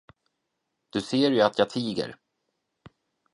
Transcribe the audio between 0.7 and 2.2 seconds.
Du ser ju att jag tiger.